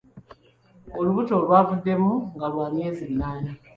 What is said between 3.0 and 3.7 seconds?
munaana.